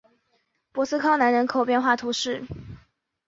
[0.71, 2.43] 博斯康南人口变化图示